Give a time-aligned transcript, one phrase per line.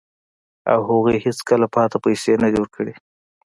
[0.71, 2.93] او هغوی هیڅکله پاتې پیسې نه دي ورکړي